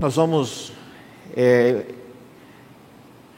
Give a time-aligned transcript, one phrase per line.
[0.00, 0.72] Nós vamos
[1.36, 1.84] é,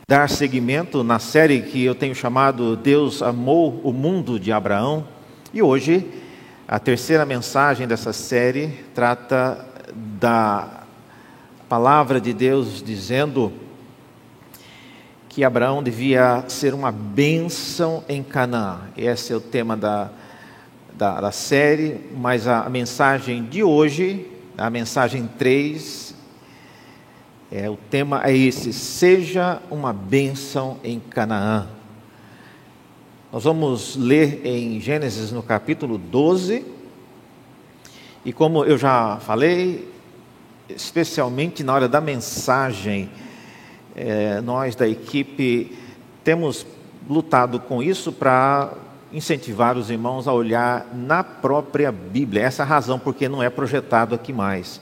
[0.06, 5.04] dar seguimento na série que eu tenho chamado Deus amou o mundo de Abraão.
[5.52, 6.08] E hoje,
[6.68, 10.84] a terceira mensagem dessa série trata da
[11.68, 13.52] palavra de Deus dizendo
[15.28, 18.82] que Abraão devia ser uma bênção em Canaã.
[18.96, 20.10] Esse é o tema da,
[20.94, 26.11] da, da série, mas a, mensagem de hoje, a mensagem 3,
[27.54, 31.68] é, o tema é esse: seja uma bênção em Canaã.
[33.30, 36.64] Nós vamos ler em Gênesis no capítulo 12.
[38.24, 39.86] E como eu já falei,
[40.66, 43.10] especialmente na hora da mensagem,
[43.94, 45.76] é, nós da equipe
[46.24, 46.66] temos
[47.06, 48.72] lutado com isso para
[49.12, 52.44] incentivar os irmãos a olhar na própria Bíblia.
[52.44, 54.80] Essa é a razão porque não é projetado aqui mais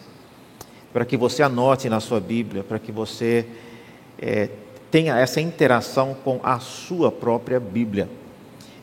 [0.92, 3.46] para que você anote na sua Bíblia, para que você
[4.18, 4.48] é,
[4.90, 8.08] tenha essa interação com a sua própria Bíblia.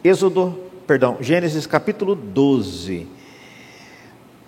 [0.04, 3.08] Êxodo, perdão, Gênesis capítulo 12,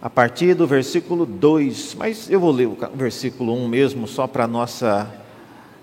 [0.02, 4.48] a partir do versículo 2, mas eu vou ler o versículo 1 mesmo, só para
[4.48, 5.14] nossa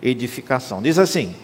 [0.02, 0.80] edificação.
[0.80, 1.34] Diz assim: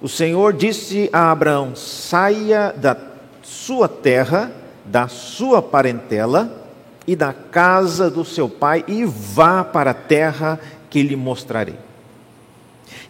[0.00, 2.94] O Senhor disse a Abraão: saia da
[3.42, 4.52] sua terra,
[4.84, 6.67] da sua parentela,
[7.08, 11.76] e da casa do seu pai e vá para a terra que lhe mostrarei.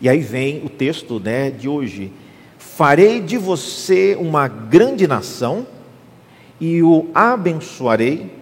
[0.01, 2.13] E aí vem o texto né, de hoje:
[2.57, 5.67] Farei de você uma grande nação
[6.61, 8.33] e o abençoarei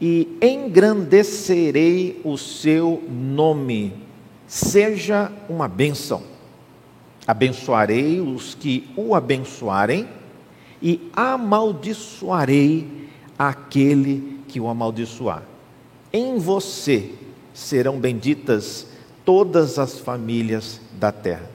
[0.00, 3.92] e engrandecerei o seu nome.
[4.48, 6.24] Seja uma bênção.
[7.24, 10.08] Abençoarei os que o abençoarem
[10.82, 13.04] e amaldiçoarei
[13.38, 15.42] aquele que o amaldiçoar.
[16.12, 17.10] Em você
[17.52, 18.86] serão benditas
[19.24, 21.50] todas as famílias da terra.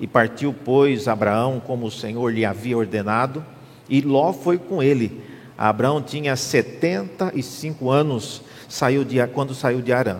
[0.00, 3.46] E partiu, pois, Abraão como o Senhor lhe havia ordenado,
[3.88, 5.22] e Ló foi com ele.
[5.56, 10.18] Abraão tinha 75 anos saiu de, quando saiu de Arã.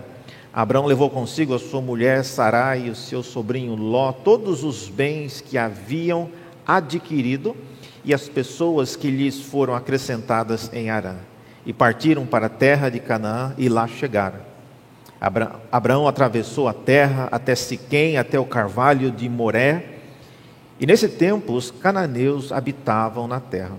[0.52, 5.40] Abraão levou consigo a sua mulher Sarai e o seu sobrinho Ló, todos os bens
[5.40, 6.30] que haviam
[6.64, 7.56] adquirido
[8.04, 11.16] e as pessoas que lhes foram acrescentadas em Arã
[11.66, 14.40] e partiram para a terra de Canaã e lá chegaram.
[15.72, 19.94] Abraão atravessou a terra até Siquém, até o carvalho de Moré,
[20.78, 23.76] e nesse tempo os cananeus habitavam na terra.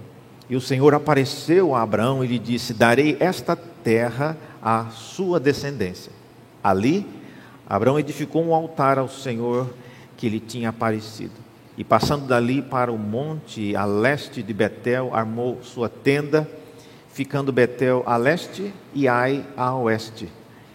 [0.49, 6.11] E o Senhor apareceu a Abraão e lhe disse: Darei esta terra à sua descendência.
[6.63, 7.05] Ali,
[7.67, 9.71] Abraão edificou um altar ao Senhor
[10.17, 11.33] que lhe tinha aparecido.
[11.77, 16.47] E passando dali para o monte a leste de Betel, armou sua tenda
[17.15, 20.27] ficando Betel a leste e Ai a oeste.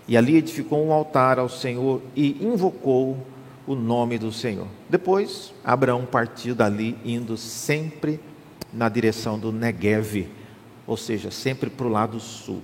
[0.08, 3.18] E ali edificou um altar ao Senhor e invocou
[3.66, 4.66] o nome do Senhor.
[4.88, 8.18] Depois, Abraão partiu dali, indo sempre
[8.72, 10.28] na direção do Negev,
[10.86, 12.62] ou seja, sempre para o lado sul.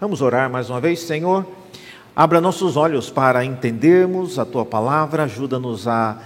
[0.00, 1.46] Vamos orar mais uma vez, Senhor.
[2.16, 6.20] Abra nossos olhos para entendermos a tua palavra, ajuda-nos a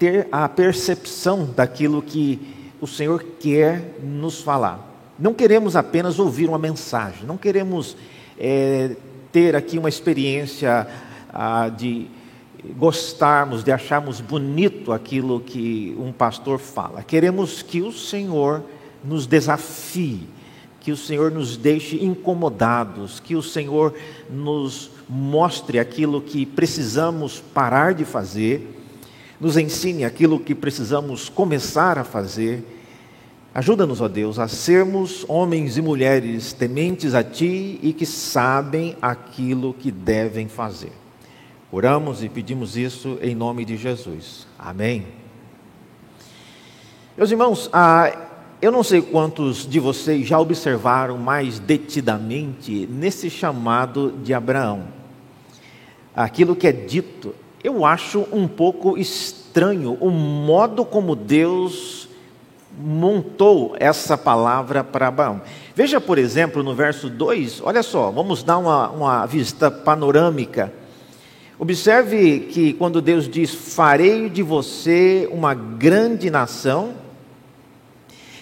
[0.00, 2.40] ter a percepção daquilo que
[2.80, 4.91] o Senhor quer nos falar.
[5.18, 7.96] Não queremos apenas ouvir uma mensagem, não queremos
[8.38, 8.96] é,
[9.30, 10.86] ter aqui uma experiência
[11.32, 12.06] ah, de
[12.76, 17.02] gostarmos, de acharmos bonito aquilo que um pastor fala.
[17.02, 18.62] Queremos que o Senhor
[19.04, 20.28] nos desafie,
[20.80, 23.94] que o Senhor nos deixe incomodados, que o Senhor
[24.30, 28.78] nos mostre aquilo que precisamos parar de fazer,
[29.40, 32.64] nos ensine aquilo que precisamos começar a fazer
[33.54, 39.74] Ajuda-nos, ó Deus, a sermos homens e mulheres tementes a Ti e que sabem aquilo
[39.74, 40.92] que devem fazer.
[41.70, 44.46] Oramos e pedimos isso em nome de Jesus.
[44.58, 45.06] Amém.
[47.14, 48.10] Meus irmãos, ah,
[48.62, 54.84] eu não sei quantos de vocês já observaram mais detidamente nesse chamado de Abraão.
[56.16, 62.01] Aquilo que é dito, eu acho um pouco estranho o modo como Deus
[62.78, 65.42] montou essa palavra para Abraão.
[65.74, 70.72] Veja, por exemplo, no verso 2, olha só, vamos dar uma, uma vista panorâmica.
[71.58, 76.94] Observe que quando Deus diz: Farei de você uma grande nação,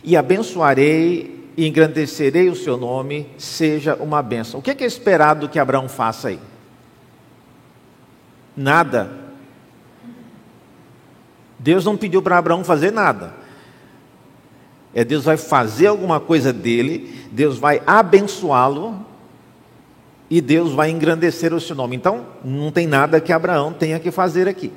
[0.03, 4.61] e abençoarei e engrandecerei o seu nome, seja uma bênção.
[4.61, 6.39] O que é, que é esperado que Abraão faça aí?
[8.57, 9.11] Nada.
[11.59, 13.35] Deus não pediu para Abraão fazer nada.
[14.95, 19.07] É Deus vai fazer alguma coisa dele, Deus vai abençoá-lo
[20.29, 21.97] e Deus vai engrandecer o seu nome.
[21.97, 24.73] Então, não tem nada que Abraão tenha que fazer aqui.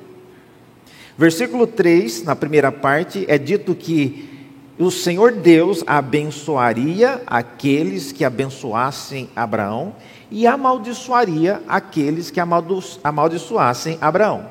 [1.16, 4.28] Versículo 3, na primeira parte, é dito que
[4.76, 9.94] o Senhor Deus abençoaria aqueles que abençoassem Abraão
[10.30, 14.50] e amaldiçoaria aqueles que amaldiçoassem Abraão.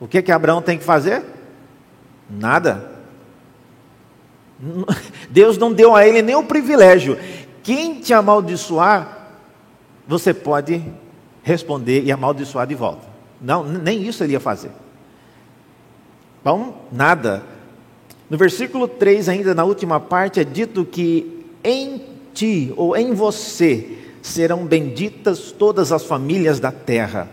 [0.00, 1.22] O que que Abraão tem que fazer?
[2.28, 2.95] Nada.
[5.30, 7.18] Deus não deu a ele nem o privilégio.
[7.62, 9.38] Quem te amaldiçoar,
[10.06, 10.82] você pode
[11.42, 13.06] responder e amaldiçoar de volta.
[13.40, 14.70] Não, nem isso ele ia fazer.
[16.40, 17.42] Então, nada.
[18.30, 23.98] No versículo 3, ainda na última parte, é dito que em ti ou em você
[24.22, 27.28] serão benditas todas as famílias da terra.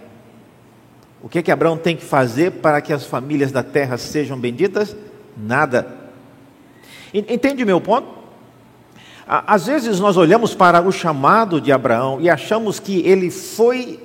[1.22, 4.38] O que é que Abraão tem que fazer para que as famílias da terra sejam
[4.38, 4.96] benditas?
[5.38, 6.03] Nada.
[7.14, 8.08] Entende meu ponto?
[9.28, 14.00] Às vezes nós olhamos para o chamado de Abraão e achamos que ele foi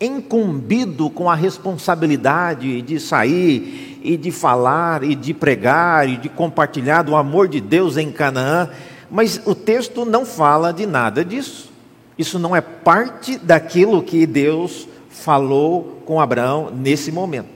[0.00, 7.02] incumbido com a responsabilidade de sair e de falar, e de pregar, e de compartilhar
[7.02, 8.68] do amor de Deus em Canaã,
[9.10, 11.72] mas o texto não fala de nada disso.
[12.18, 17.53] Isso não é parte daquilo que Deus falou com Abraão nesse momento.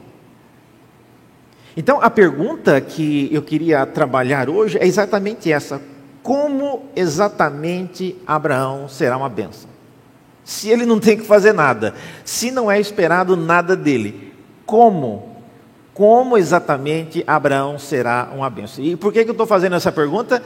[1.77, 5.81] Então, a pergunta que eu queria trabalhar hoje é exatamente essa:
[6.23, 9.71] como exatamente Abraão será uma bênção?
[10.45, 11.95] Se ele não tem que fazer nada,
[12.25, 14.33] se não é esperado nada dele,
[14.65, 15.29] como
[15.99, 18.85] como exatamente Abraão será uma bênção.
[18.85, 20.41] E por que, que eu estou fazendo essa pergunta?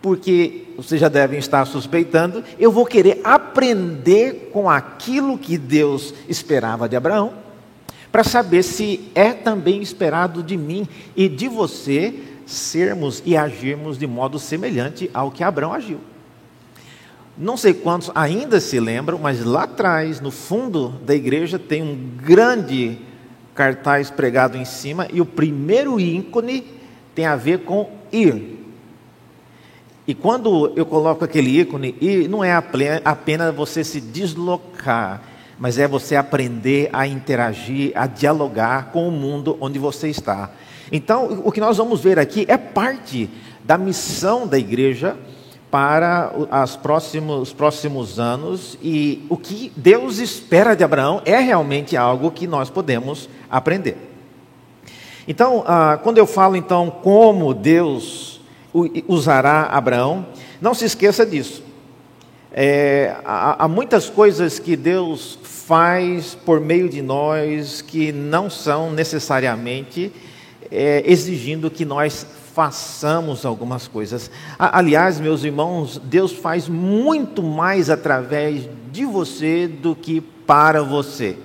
[0.00, 6.88] Porque vocês já devem estar suspeitando, eu vou querer aprender com aquilo que Deus esperava
[6.88, 7.34] de Abraão,
[8.16, 12.14] para saber se é também esperado de mim e de você
[12.46, 16.00] sermos e agirmos de modo semelhante ao que Abraão agiu.
[17.36, 22.16] Não sei quantos ainda se lembram, mas lá atrás, no fundo da igreja, tem um
[22.16, 22.98] grande
[23.54, 26.64] cartaz pregado em cima, e o primeiro ícone
[27.14, 28.64] tem a ver com ir.
[30.06, 32.50] E quando eu coloco aquele ícone, ir não é
[33.04, 35.20] apenas você se deslocar,
[35.58, 40.50] mas é você aprender a interagir, a dialogar com o mundo onde você está.
[40.92, 43.30] Então, o que nós vamos ver aqui é parte
[43.64, 45.16] da missão da igreja
[45.70, 46.32] para
[46.82, 52.46] próximos, os próximos anos e o que Deus espera de Abraão é realmente algo que
[52.46, 53.96] nós podemos aprender.
[55.26, 58.40] Então, ah, quando eu falo então como Deus
[59.08, 60.26] usará Abraão,
[60.60, 61.65] não se esqueça disso.
[62.58, 68.90] É, há, há muitas coisas que Deus faz por meio de nós que não são
[68.90, 70.10] necessariamente
[70.70, 74.30] é, exigindo que nós façamos algumas coisas.
[74.58, 81.36] Aliás, meus irmãos, Deus faz muito mais através de você do que para você.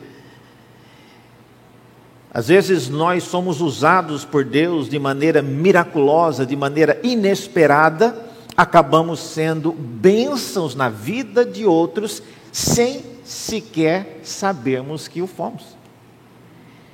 [2.34, 8.31] Às vezes nós somos usados por Deus de maneira miraculosa, de maneira inesperada,
[8.62, 12.22] acabamos sendo bênçãos na vida de outros
[12.52, 15.76] sem sequer sabermos que o fomos.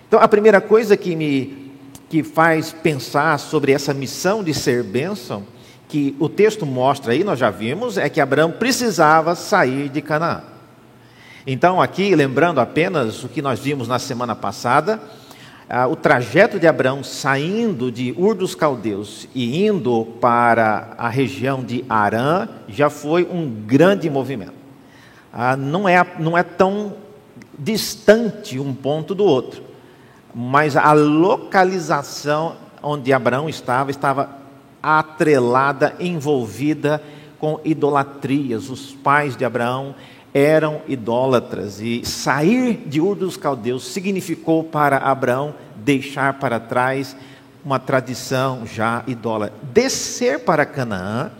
[0.07, 1.67] Então, a primeira coisa que me
[2.09, 5.43] que faz pensar sobre essa missão de ser bênção,
[5.89, 10.43] que o texto mostra aí, nós já vimos, é que Abraão precisava sair de Canaã.
[11.45, 15.01] Então, aqui, lembrando apenas o que nós vimos na semana passada,
[15.69, 21.63] ah, o trajeto de Abraão saindo de Ur dos Caldeus e indo para a região
[21.63, 24.53] de Arã já foi um grande movimento.
[25.31, 26.93] Ah, não, é, não é tão
[27.57, 29.67] distante um ponto do outro
[30.39, 34.29] mas a localização onde Abraão estava estava
[34.83, 37.01] atrelada, envolvida
[37.39, 38.69] com idolatrias.
[38.69, 39.95] Os pais de Abraão
[40.37, 47.17] eram idólatras e sair de Ur dos Caldeus significou para Abraão deixar para trás
[47.65, 49.57] uma tradição já idólatra.
[49.73, 51.31] Descer para Canaã,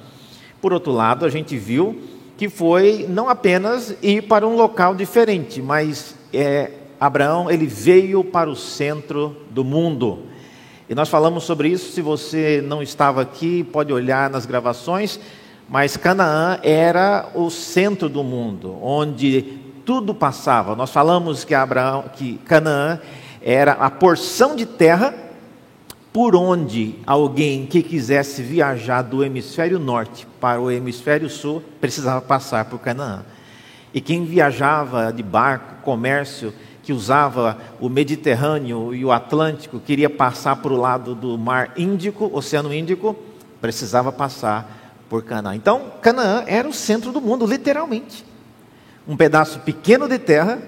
[0.60, 2.02] por outro lado, a gente viu
[2.38, 8.50] que foi não apenas ir para um local diferente, mas é, Abraão ele veio para
[8.50, 10.24] o centro do mundo.
[10.90, 15.20] E nós falamos sobre isso, se você não estava aqui, pode olhar nas gravações,
[15.70, 19.42] mas Canaã era o centro do mundo, onde
[19.86, 20.76] tudo passava.
[20.76, 23.00] Nós falamos que Abraão, que Canaã
[23.42, 25.14] era a porção de terra
[26.12, 32.66] por onde alguém que quisesse viajar do hemisfério norte para o hemisfério sul precisava passar
[32.66, 33.24] por Canaã.
[33.94, 40.56] E quem viajava de barco, comércio, que usava o Mediterrâneo e o Atlântico, queria passar
[40.56, 43.16] para o lado do Mar Índico, Oceano Índico,
[43.60, 45.56] precisava passar por Canaã.
[45.56, 48.26] Então, Canaã era o centro do mundo, literalmente.
[49.08, 50.60] Um pedaço pequeno de terra,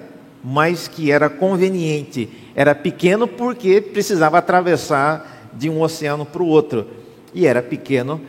[0.43, 2.29] mas que era conveniente.
[2.55, 6.88] Era pequeno porque precisava atravessar de um oceano para o outro.
[7.34, 8.22] E era pequeno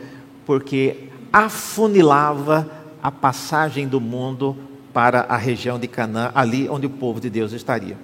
[0.45, 2.69] porque afunilava
[3.01, 4.57] a passagem do mundo
[4.93, 7.97] para a região de Canaã, ali onde o povo de Deus estaria.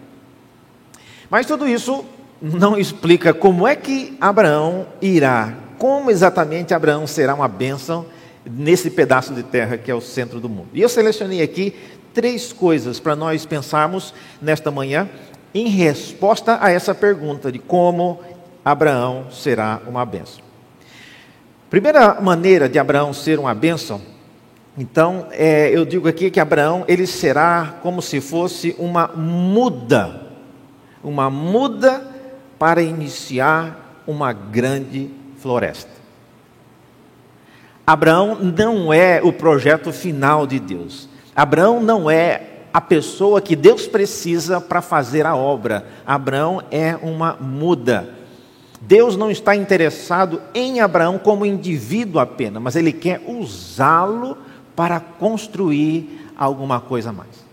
[1.29, 2.05] Mas tudo isso
[2.41, 8.05] não explica como é que Abraão irá, como exatamente Abraão será uma bênção
[8.45, 10.69] nesse pedaço de terra que é o centro do mundo.
[10.73, 11.73] E eu selecionei aqui
[12.13, 15.09] três coisas para nós pensarmos nesta manhã
[15.53, 18.19] em resposta a essa pergunta de como
[18.63, 20.43] Abraão será uma bênção.
[21.69, 24.01] Primeira maneira de Abraão ser uma bênção,
[24.77, 30.21] então, é, eu digo aqui que Abraão ele será como se fosse uma muda,
[31.03, 32.05] uma muda
[32.59, 35.91] para iniciar uma grande floresta.
[37.85, 41.07] Abraão não é o projeto final de Deus.
[41.35, 42.41] Abraão não é
[42.73, 45.87] a pessoa que Deus precisa para fazer a obra.
[46.05, 48.13] Abraão é uma muda.
[48.81, 54.37] Deus não está interessado em Abraão como indivíduo apenas, mas ele quer usá-lo
[54.75, 57.47] para construir alguma coisa a mais.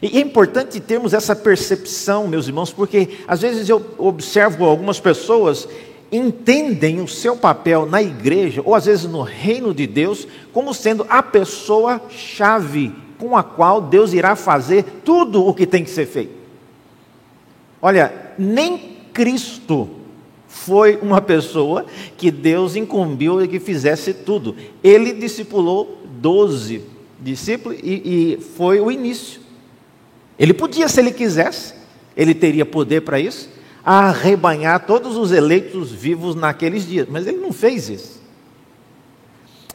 [0.00, 5.68] E é importante termos essa percepção, meus irmãos, porque às vezes eu observo algumas pessoas
[6.12, 11.06] entendem o seu papel na igreja, ou às vezes no reino de Deus, como sendo
[11.08, 16.06] a pessoa chave com a qual Deus irá fazer tudo o que tem que ser
[16.06, 16.34] feito.
[17.80, 19.88] Olha, nem Cristo
[20.46, 24.54] foi uma pessoa que Deus incumbiu que fizesse tudo.
[24.84, 26.82] Ele discipulou doze
[27.20, 29.40] discípulos e, e foi o início.
[30.38, 31.74] Ele podia, se ele quisesse,
[32.16, 33.48] ele teria poder para isso,
[33.84, 38.22] arrebanhar todos os eleitos vivos naqueles dias, mas ele não fez isso.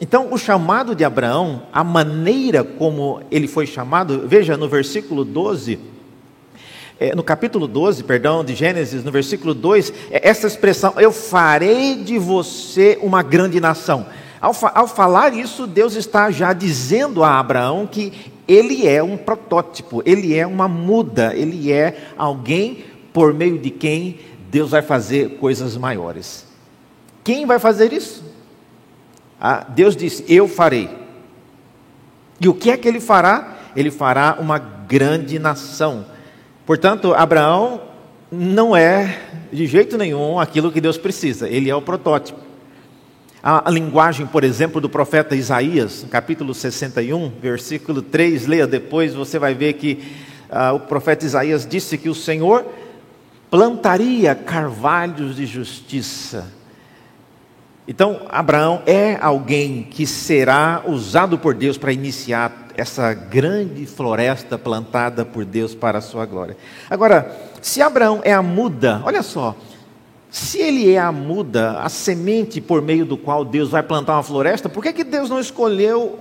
[0.00, 5.78] Então, o chamado de Abraão, a maneira como ele foi chamado, veja no versículo 12,
[7.00, 11.96] é, no capítulo 12, perdão, de Gênesis, no versículo 2, é essa expressão: Eu farei
[11.96, 14.06] de você uma grande nação.
[14.40, 18.12] Ao, ao falar isso, Deus está já dizendo a Abraão que
[18.46, 22.84] ele é um protótipo, ele é uma muda, ele é alguém
[23.18, 26.46] por meio de quem Deus vai fazer coisas maiores.
[27.24, 28.22] Quem vai fazer isso?
[29.40, 30.88] Ah, Deus disse: Eu farei.
[32.40, 33.56] E o que é que ele fará?
[33.74, 36.06] Ele fará uma grande nação.
[36.64, 37.80] Portanto, Abraão
[38.30, 39.18] não é
[39.52, 42.38] de jeito nenhum aquilo que Deus precisa, ele é o protótipo.
[43.42, 49.54] A, linguagem, por exemplo, do profeta Isaías, capítulo 61, versículo 3, leia depois, você vai
[49.54, 50.04] ver que
[50.50, 52.64] uh, o profeta Isaías disse que o Senhor
[53.50, 56.52] plantaria carvalhos de justiça.
[57.86, 65.24] Então, Abraão é alguém que será usado por Deus para iniciar essa grande floresta plantada
[65.24, 66.56] por Deus para a sua glória.
[66.90, 69.56] Agora, se Abraão é a muda, olha só,
[70.30, 74.22] se ele é a muda, a semente por meio do qual Deus vai plantar uma
[74.22, 76.18] floresta, por que, que Deus não escolheu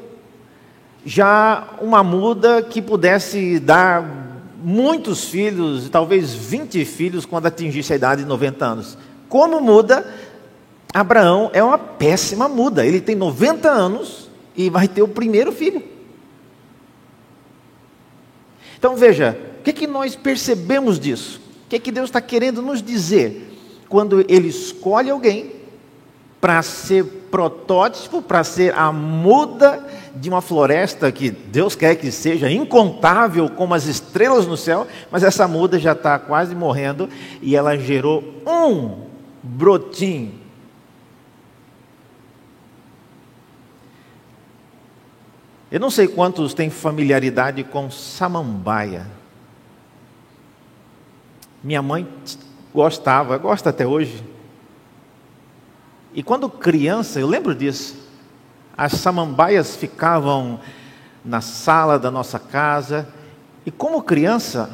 [1.06, 4.37] já uma muda que pudesse dar
[4.70, 8.98] muitos filhos, talvez 20 filhos, quando atingisse a idade de 90 anos?
[9.30, 10.06] Como muda,
[10.94, 12.86] Abraão é uma péssima muda.
[12.86, 15.84] Ele tem 90 anos e vai ter o primeiro filho.
[18.78, 21.40] Então veja, o que, que nós percebemos disso?
[21.66, 23.48] O que, que Deus está querendo nos dizer?
[23.88, 25.52] quando ele escolhe alguém
[26.40, 32.50] para ser protótipo, para ser a muda de uma floresta que Deus quer que seja
[32.52, 37.10] incontável como as estrelas no céu, mas essa muda já está quase morrendo
[37.42, 39.08] e ela gerou um
[39.44, 40.48] brotinho.
[45.70, 49.06] Eu não sei quantos têm familiaridade com samambaia.
[51.62, 52.08] Minha mãe
[52.74, 54.24] gostava, gosta até hoje.
[56.14, 57.96] E quando criança, eu lembro disso,
[58.78, 60.60] as samambaias ficavam
[61.24, 63.08] na sala da nossa casa,
[63.66, 64.70] e como criança,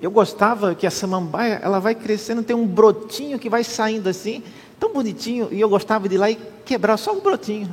[0.00, 4.42] eu gostava que a samambaia, ela vai crescendo, tem um brotinho que vai saindo assim,
[4.80, 7.70] tão bonitinho, e eu gostava de ir lá e quebrar só um brotinho.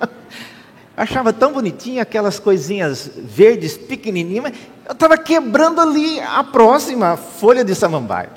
[0.96, 4.52] Achava tão bonitinho aquelas coisinhas verdes pequenininhas,
[4.86, 8.30] eu estava quebrando ali a próxima folha de samambaia.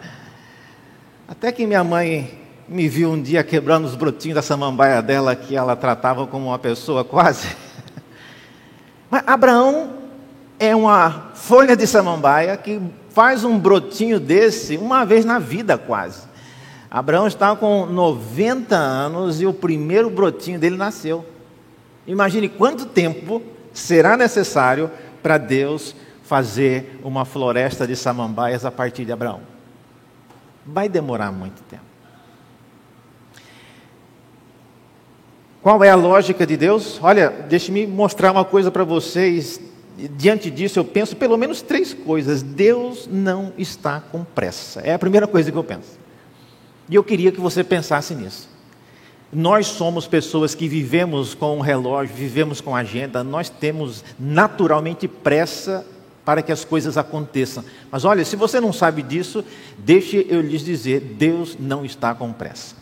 [1.28, 2.40] Até que minha mãe
[2.70, 6.60] me viu um dia quebrando os brotinhos da samambaia dela, que ela tratava como uma
[6.60, 7.48] pessoa quase.
[9.10, 9.94] Mas Abraão
[10.60, 16.30] é uma folha de samambaia que faz um brotinho desse uma vez na vida quase.
[16.92, 21.26] Abraão está com 90 anos e o primeiro brotinho dele nasceu.
[22.06, 23.42] Imagine quanto tempo
[23.74, 24.92] será necessário
[25.24, 29.42] para Deus fazer uma floresta de samambaias a partir de Abraão.
[30.66, 31.89] Vai demorar muito tempo.
[35.62, 37.00] Qual é a lógica de Deus?
[37.02, 39.60] Olha, deixe-me mostrar uma coisa para vocês.
[40.16, 42.42] Diante disso, eu penso pelo menos três coisas.
[42.42, 44.80] Deus não está com pressa.
[44.80, 46.00] É a primeira coisa que eu penso.
[46.90, 48.48] E eu queria que você pensasse nisso.
[49.34, 55.86] Nós somos pessoas que vivemos com um relógio, vivemos com agenda, nós temos naturalmente pressa
[56.26, 57.64] para que as coisas aconteçam.
[57.92, 59.44] Mas olha, se você não sabe disso,
[59.78, 62.79] deixe eu lhes dizer: Deus não está com pressa.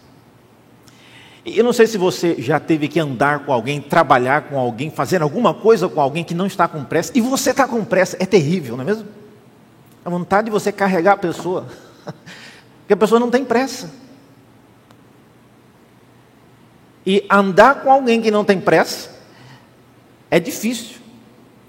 [1.56, 5.22] Eu não sei se você já teve que andar com alguém, trabalhar com alguém, fazer
[5.22, 8.25] alguma coisa com alguém que não está com pressa, e você está com pressa, é
[8.25, 9.08] terrível, não é mesmo?
[10.04, 11.68] A vontade de você carregar a pessoa,
[12.80, 13.89] porque a pessoa não tem pressa.
[17.06, 19.10] E andar com alguém que não tem pressa
[20.30, 20.98] é difícil.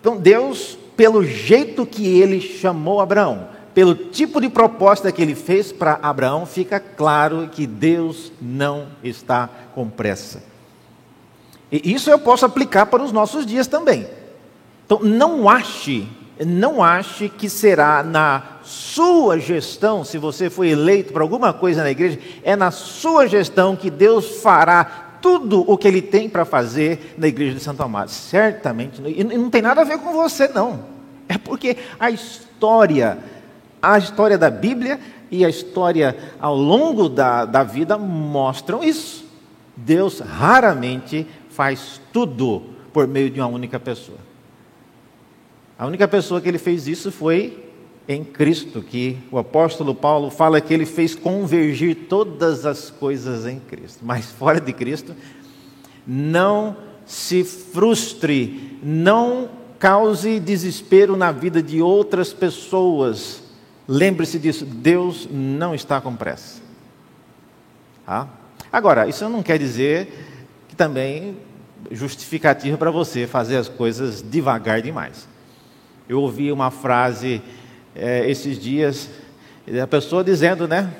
[0.00, 5.70] Então Deus, pelo jeito que ele chamou Abraão, pelo tipo de proposta que ele fez
[5.70, 10.42] para Abraão, fica claro que Deus não está com pressa.
[11.70, 14.04] E isso eu posso aplicar para os nossos dias também.
[14.84, 16.08] Então, não ache,
[16.44, 21.90] não ache que será na sua gestão, se você foi eleito para alguma coisa na
[21.92, 27.14] igreja, é na sua gestão que Deus fará tudo o que ele tem para fazer
[27.16, 28.08] na igreja de Santo Amaro.
[28.08, 30.80] Certamente, e não tem nada a ver com você, não.
[31.28, 33.37] É porque a história
[33.82, 34.98] a história da Bíblia
[35.30, 39.24] e a história ao longo da, da vida mostram isso.
[39.76, 44.18] Deus raramente faz tudo por meio de uma única pessoa.
[45.78, 47.64] A única pessoa que ele fez isso foi
[48.08, 53.60] em Cristo, que o apóstolo Paulo fala que ele fez convergir todas as coisas em
[53.60, 54.00] Cristo.
[54.02, 55.14] Mas fora de Cristo,
[56.06, 63.47] não se frustre, não cause desespero na vida de outras pessoas
[63.90, 66.60] Lembre-se disso, Deus não está com pressa.
[68.04, 68.28] Tá?
[68.70, 70.26] Agora, isso não quer dizer
[70.68, 71.38] que também
[71.90, 75.26] justificativa para você fazer as coisas devagar demais.
[76.06, 77.40] Eu ouvi uma frase
[77.94, 79.08] é, esses dias,
[79.82, 80.92] a pessoa dizendo, né,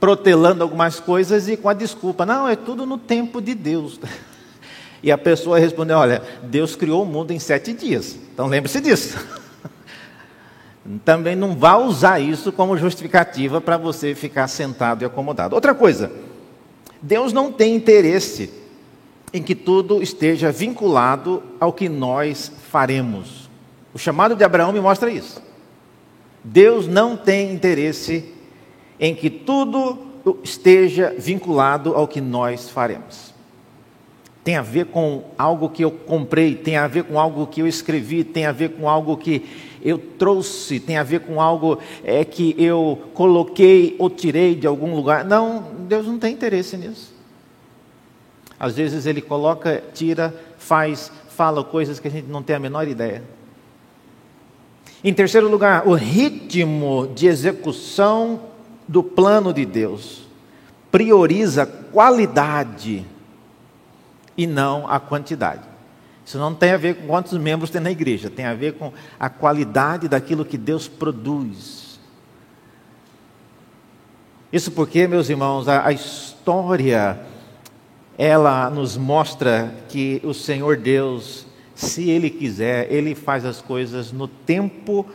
[0.00, 4.00] protelando algumas coisas e com a desculpa, não, é tudo no tempo de Deus.
[5.02, 9.18] E a pessoa respondeu, olha, Deus criou o mundo em sete dias, então lembre-se disso.
[11.04, 15.54] Também não vá usar isso como justificativa para você ficar sentado e acomodado.
[15.54, 16.12] Outra coisa,
[17.00, 18.50] Deus não tem interesse
[19.32, 23.48] em que tudo esteja vinculado ao que nós faremos.
[23.94, 25.42] O chamado de Abraão me mostra isso.
[26.42, 28.32] Deus não tem interesse
[29.00, 29.98] em que tudo
[30.42, 33.34] esteja vinculado ao que nós faremos.
[34.44, 37.66] Tem a ver com algo que eu comprei, tem a ver com algo que eu
[37.66, 39.42] escrevi, tem a ver com algo que
[39.84, 44.94] eu trouxe, tem a ver com algo é, que eu coloquei ou tirei de algum
[44.94, 45.24] lugar.
[45.24, 47.12] Não, Deus não tem interesse nisso.
[48.58, 52.88] Às vezes ele coloca, tira, faz, fala coisas que a gente não tem a menor
[52.88, 53.22] ideia.
[55.02, 58.40] Em terceiro lugar, o ritmo de execução
[58.88, 60.22] do plano de Deus
[60.90, 63.04] prioriza qualidade
[64.36, 65.73] e não a quantidade.
[66.24, 68.92] Isso não tem a ver com quantos membros tem na igreja, tem a ver com
[69.20, 71.98] a qualidade daquilo que Deus produz.
[74.52, 77.20] Isso porque, meus irmãos, a, a história
[78.16, 84.28] ela nos mostra que o Senhor Deus, se Ele quiser, Ele faz as coisas no
[84.28, 85.06] tempo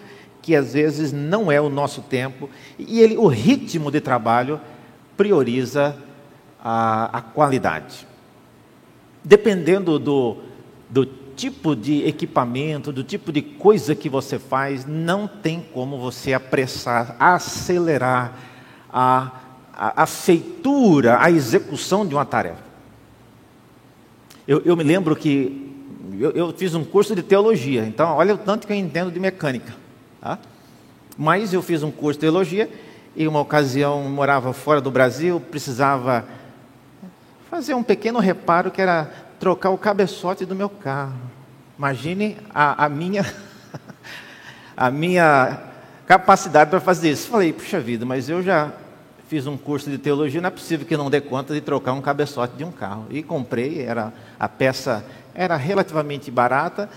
[0.42, 4.60] que às vezes não é o nosso tempo, e ele, o ritmo de trabalho
[5.18, 5.96] prioriza
[6.64, 8.08] a, a qualidade.
[9.24, 10.38] Dependendo do,
[10.90, 16.34] do tipo de equipamento, do tipo de coisa que você faz, não tem como você
[16.34, 18.34] apressar, acelerar
[18.92, 19.32] a,
[19.74, 22.68] a, a feitura, a execução de uma tarefa.
[24.48, 25.70] Eu, eu me lembro que
[26.20, 29.20] eu, eu, fiz um curso de teologia, então olha o tanto que eu entendo de
[29.20, 29.74] mecânica.
[30.20, 30.40] Tá?
[31.18, 32.70] Mas eu fiz um curso de teologia
[33.16, 36.26] e uma ocasião morava fora do Brasil, precisava
[37.50, 41.16] fazer um pequeno reparo que era trocar o cabeçote do meu carro.
[41.78, 43.26] Imagine a, a minha
[44.76, 45.60] a minha
[46.06, 47.30] capacidade para fazer isso.
[47.30, 48.72] Falei, puxa vida, mas eu já
[49.28, 52.02] fiz um curso de teologia, não é possível que não dê conta de trocar um
[52.02, 53.06] cabeçote de um carro.
[53.10, 56.90] E comprei, era a peça era relativamente barata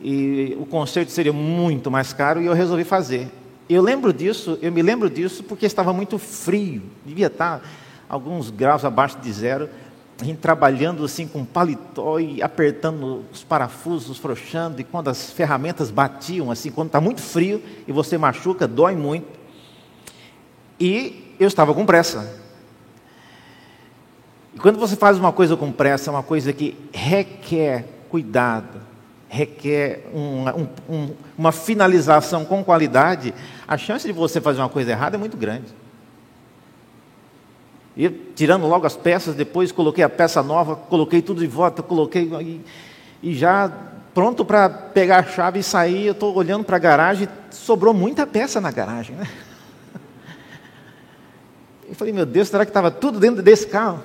[0.00, 3.28] e o conserto seria muito mais caro e eu resolvi fazer.
[3.68, 7.60] Eu lembro disso, eu me lembro disso porque estava muito frio, devia estar
[8.08, 9.68] alguns graus abaixo de zero.
[10.40, 16.70] Trabalhando assim com paletó e apertando os parafusos, frouxando, e quando as ferramentas batiam, assim,
[16.70, 19.26] quando está muito frio e você machuca, dói muito.
[20.78, 22.40] E eu estava com pressa.
[24.54, 28.80] E quando você faz uma coisa com pressa, é uma coisa que requer cuidado,
[29.28, 33.34] requer uma, um, uma finalização com qualidade,
[33.66, 35.81] a chance de você fazer uma coisa errada é muito grande.
[37.96, 42.24] E tirando logo as peças, depois coloquei a peça nova, coloquei tudo de volta, coloquei
[42.40, 42.60] e,
[43.22, 43.70] e já
[44.14, 46.06] pronto para pegar a chave e sair.
[46.06, 49.28] Eu estou olhando para a garagem, sobrou muita peça na garagem, né?
[51.88, 54.02] Eu falei, meu Deus, será que estava tudo dentro desse carro?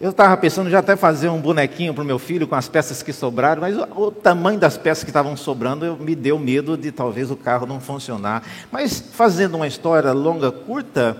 [0.00, 3.02] Eu estava pensando já até fazer um bonequinho para o meu filho com as peças
[3.02, 6.76] que sobraram, mas o, o tamanho das peças que estavam sobrando eu, me deu medo
[6.76, 8.44] de talvez o carro não funcionar.
[8.70, 11.16] Mas fazendo uma história longa, curta,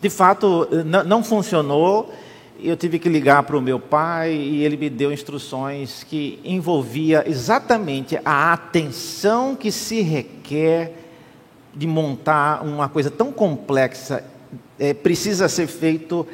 [0.00, 0.68] de fato,
[1.06, 2.12] não funcionou.
[2.60, 7.24] Eu tive que ligar para o meu pai e ele me deu instruções que envolvia
[7.26, 10.92] exatamente a atenção que se requer
[11.74, 14.24] de montar uma coisa tão complexa.
[14.78, 16.26] É, precisa ser feito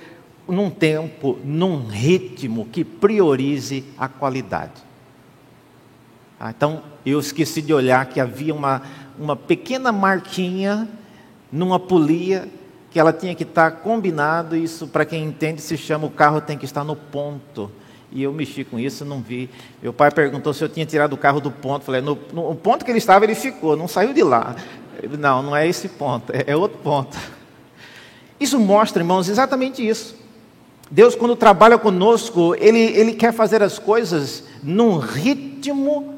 [0.47, 4.83] num tempo, num ritmo que priorize a qualidade.
[6.39, 8.83] Ah, então, eu esqueci de olhar que havia uma,
[9.19, 10.89] uma pequena marquinha
[11.51, 12.49] numa polia
[12.95, 16.57] que ela tinha que estar combinado, isso para quem entende se chama o carro tem
[16.57, 17.69] que estar no ponto.
[18.13, 19.51] E eu mexi com isso, não vi.
[19.83, 21.85] Meu pai perguntou se eu tinha tirado o carro do ponto.
[21.85, 24.55] Falei, no, no ponto que ele estava, ele ficou, não saiu de lá.
[25.19, 27.19] Não, não é esse ponto, é, é outro ponto.
[28.39, 30.15] Isso mostra, irmãos, exatamente isso.
[30.89, 36.15] Deus, quando trabalha conosco, ele, ele quer fazer as coisas num ritmo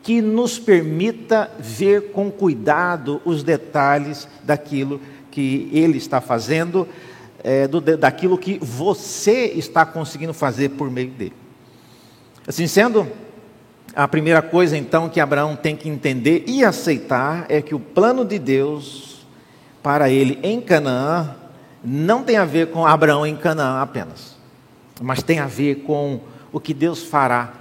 [0.00, 6.88] que nos permita ver com cuidado os detalhes daquilo que ele está fazendo,
[7.44, 11.34] é, do, daquilo que você está conseguindo fazer por meio dele.
[12.46, 13.06] Assim sendo,
[13.94, 18.24] a primeira coisa então que Abraão tem que entender e aceitar é que o plano
[18.24, 19.26] de Deus
[19.82, 21.34] para ele em Canaã
[21.82, 24.36] não tem a ver com Abraão em Canaã apenas,
[25.00, 26.20] mas tem a ver com
[26.52, 27.52] o que Deus fará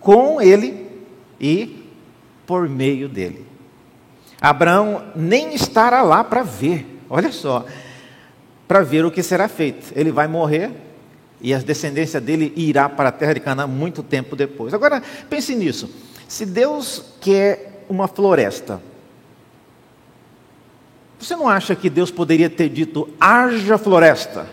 [0.00, 0.86] com ele
[1.40, 1.84] e
[2.46, 3.46] por meio dele.
[4.40, 7.64] Abraão nem estará lá para ver olha só,
[8.66, 9.92] para ver o que será feito.
[9.96, 10.70] Ele vai morrer
[11.40, 14.74] e a descendência dele irá para a terra de Canaã muito tempo depois.
[14.74, 15.88] Agora, pense nisso.
[16.26, 18.82] Se Deus quer uma floresta,
[21.18, 24.46] você não acha que Deus poderia ter dito: haja floresta?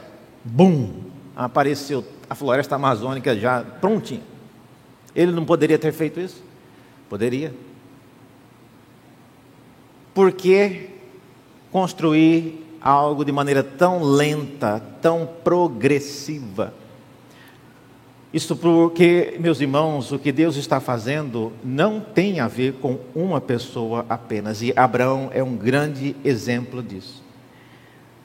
[0.43, 1.03] Bum!
[1.35, 4.23] Apareceu a floresta amazônica já prontinha.
[5.15, 6.41] Ele não poderia ter feito isso?
[7.09, 7.53] Poderia.
[10.13, 10.94] Porque
[11.75, 16.73] construir algo de maneira tão lenta, tão progressiva.
[18.33, 23.41] Isso porque, meus irmãos, o que Deus está fazendo não tem a ver com uma
[23.41, 27.21] pessoa apenas, e Abraão é um grande exemplo disso.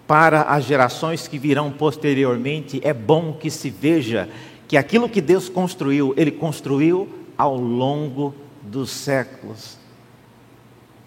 [0.06, 4.28] Para as gerações que virão posteriormente, é bom que se veja
[4.68, 8.32] que aquilo que Deus construiu, Ele construiu ao longo
[8.62, 9.79] dos séculos.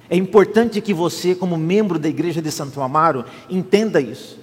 [0.09, 4.39] É importante que você, como membro da igreja de Santo Amaro, entenda isso.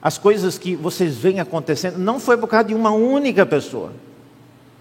[0.00, 3.92] As coisas que vocês veem acontecendo não foi por causa de uma única pessoa,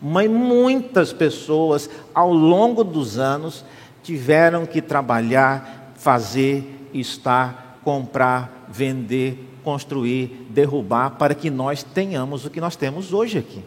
[0.01, 3.63] mas muitas pessoas ao longo dos anos
[4.03, 12.59] tiveram que trabalhar, fazer, estar, comprar, vender, construir, derrubar, para que nós tenhamos o que
[12.59, 13.63] nós temos hoje aqui.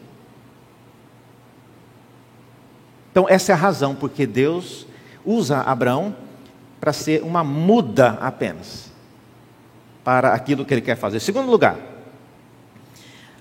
[3.16, 4.87] Então, essa é a razão porque Deus
[5.24, 6.14] usa Abraão
[6.79, 8.92] para ser uma muda apenas
[10.05, 11.18] para aquilo que ele quer fazer.
[11.20, 11.79] Segundo lugar,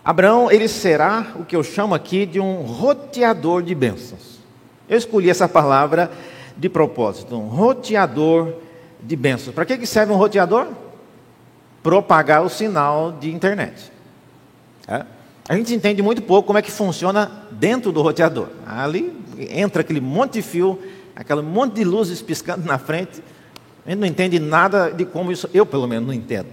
[0.02, 4.40] Abraão ele será o que eu chamo aqui de um roteador de bênçãos.
[4.88, 6.10] Eu escolhi essa palavra
[6.56, 8.54] de propósito, um roteador
[9.04, 9.54] de bênçãos.
[9.54, 10.68] Para que serve um roteador?
[11.84, 13.92] Propagar o sinal de internet.
[14.88, 15.04] É?
[15.50, 18.48] A gente entende muito pouco como é que funciona dentro do roteador.
[18.66, 20.80] Ali entra aquele monte de fio,
[21.16, 23.22] aquele monte de luzes piscando na frente.
[23.86, 26.48] A gente não entende nada de como isso, eu pelo menos não entendo.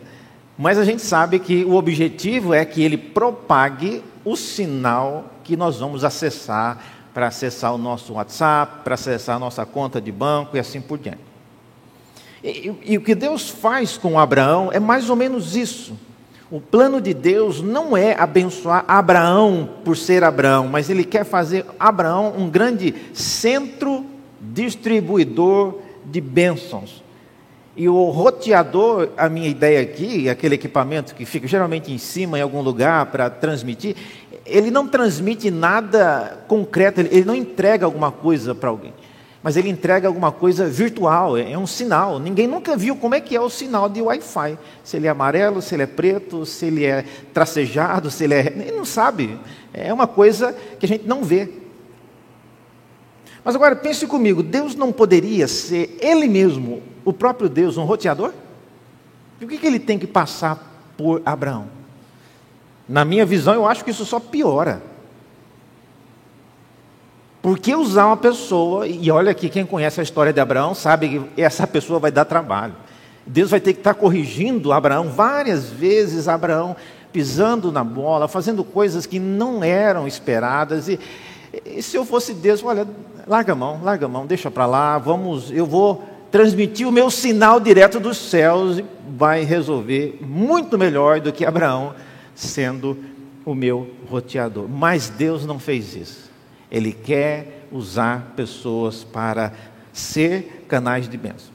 [0.58, 5.78] Mas a gente sabe que o objetivo é que ele propague o sinal que nós
[5.78, 6.78] vamos acessar
[7.12, 10.98] para acessar o nosso WhatsApp, para acessar a nossa conta de banco e assim por
[10.98, 11.20] diante.
[12.42, 15.94] E, e, e o que Deus faz com Abraão é mais ou menos isso.
[16.52, 21.64] O plano de Deus não é abençoar Abraão por ser Abraão, mas ele quer fazer
[21.80, 24.04] Abraão um grande centro
[24.38, 27.02] distribuidor de bênçãos.
[27.74, 32.42] E o roteador, a minha ideia aqui, aquele equipamento que fica geralmente em cima, em
[32.42, 33.96] algum lugar, para transmitir,
[34.44, 38.92] ele não transmite nada concreto, ele não entrega alguma coisa para alguém.
[39.42, 42.18] Mas ele entrega alguma coisa virtual, é, é um sinal.
[42.20, 44.56] Ninguém nunca viu como é que é o sinal de Wi-Fi.
[44.84, 48.46] Se ele é amarelo, se ele é preto, se ele é tracejado, se ele é.
[48.46, 49.36] Ele não sabe.
[49.74, 51.48] É uma coisa que a gente não vê.
[53.44, 58.32] Mas agora pense comigo: Deus não poderia ser Ele mesmo, o próprio Deus, um roteador?
[59.40, 61.66] E o que, que ele tem que passar por Abraão?
[62.88, 64.91] Na minha visão, eu acho que isso só piora.
[67.52, 71.20] Por que usar uma pessoa, e olha aqui, quem conhece a história de Abraão sabe
[71.34, 72.72] que essa pessoa vai dar trabalho.
[73.26, 76.74] Deus vai ter que estar corrigindo Abraão várias vezes, Abraão
[77.12, 80.88] pisando na bola, fazendo coisas que não eram esperadas.
[80.88, 80.98] E,
[81.66, 82.88] e se eu fosse Deus, olha,
[83.26, 87.10] larga a mão, larga a mão, deixa para lá, vamos, eu vou transmitir o meu
[87.10, 88.84] sinal direto dos céus e
[89.14, 91.94] vai resolver muito melhor do que Abraão
[92.34, 92.96] sendo
[93.44, 94.66] o meu roteador.
[94.66, 96.31] Mas Deus não fez isso.
[96.72, 99.52] Ele quer usar pessoas para
[99.92, 101.52] ser canais de bênção.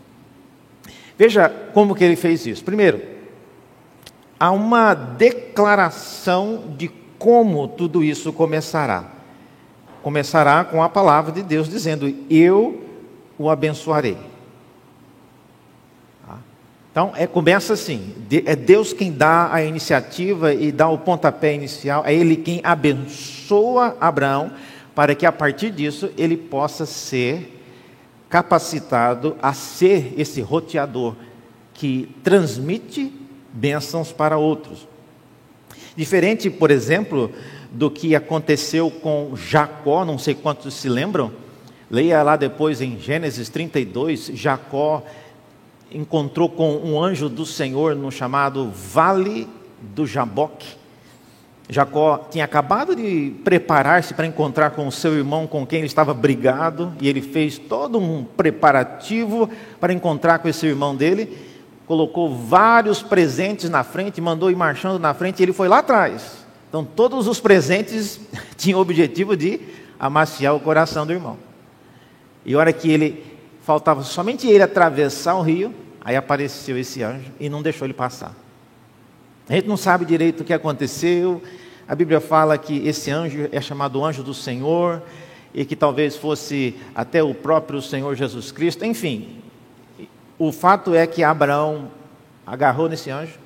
[1.17, 2.63] Veja como que ele fez isso.
[2.63, 3.01] Primeiro,
[4.39, 9.05] há uma declaração de como tudo isso começará.
[10.03, 12.85] Começará com a palavra de Deus dizendo: Eu
[13.39, 14.17] o abençoarei.
[16.25, 16.37] Tá?
[16.91, 18.13] Então, é, começa assim:
[18.45, 23.97] é Deus quem dá a iniciativa e dá o pontapé inicial, é Ele quem abençoa
[23.99, 24.51] Abraão,
[24.97, 27.61] para que a partir disso ele possa ser
[28.27, 31.13] capacitado a ser esse roteador
[31.71, 33.13] que transmite
[33.53, 34.87] bênçãos para outros.
[35.95, 37.31] Diferente, por exemplo,
[37.71, 41.31] do que aconteceu com Jacó, não sei quantos se lembram,
[41.91, 45.03] leia lá depois em Gênesis 32, Jacó
[45.91, 49.47] encontrou com um anjo do Senhor no chamado Vale
[49.79, 50.75] do Jaboque.
[51.69, 56.13] Jacó tinha acabado de preparar-se para encontrar com o seu irmão com quem ele estava
[56.13, 59.49] brigado, e ele fez todo um preparativo
[59.79, 61.37] para encontrar com esse irmão dele,
[61.85, 66.45] colocou vários presentes na frente, mandou ir marchando na frente, e ele foi lá atrás.
[66.69, 68.19] Então, todos os presentes
[68.55, 69.59] tinham o objetivo de
[69.99, 71.37] amaciar o coração do irmão.
[72.45, 73.25] E a hora que ele
[73.61, 78.33] faltava somente ele atravessar o rio, aí apareceu esse anjo e não deixou ele passar.
[79.49, 81.41] A gente não sabe direito o que aconteceu.
[81.87, 85.01] A Bíblia fala que esse anjo é chamado anjo do Senhor
[85.53, 88.83] e que talvez fosse até o próprio Senhor Jesus Cristo.
[88.83, 89.41] Enfim,
[90.37, 91.89] o fato é que Abraão
[92.45, 93.39] agarrou nesse anjo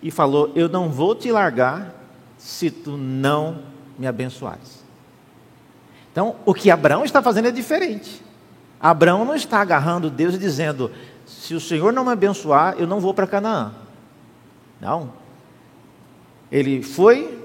[0.00, 1.92] e falou: Eu não vou te largar
[2.38, 3.58] se tu não
[3.98, 4.84] me abençoares.
[6.12, 8.22] Então, o que Abraão está fazendo é diferente.
[8.80, 10.90] Abraão não está agarrando Deus e dizendo:
[11.26, 13.72] Se o Senhor não me abençoar, eu não vou para Canaã.
[14.80, 15.12] Não.
[16.50, 17.40] Ele foi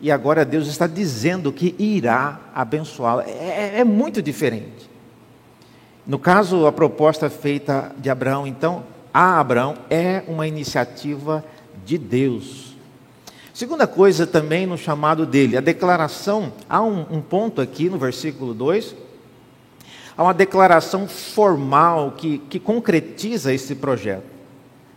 [0.00, 3.22] e agora Deus está dizendo que irá abençoá-lo.
[3.22, 4.90] É, é, é, muito diferente.
[6.06, 11.42] No caso, a proposta feita de Abraão, então, a Abraão é uma iniciativa
[11.86, 12.76] de Deus.
[13.54, 18.52] Segunda coisa também no chamado dele, a declaração, há um, um ponto aqui no versículo
[18.52, 18.94] 2,
[20.16, 24.33] há uma declaração formal que, que concretiza esse projeto.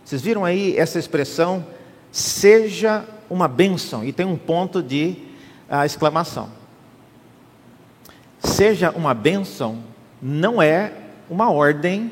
[0.08, 1.66] Vocês viram aí essa expressão,
[2.10, 5.14] seja uma bênção, e tem um ponto de
[5.70, 6.48] uh, exclamação.
[8.38, 9.84] Seja uma bênção
[10.22, 10.94] não é
[11.28, 12.10] uma ordem,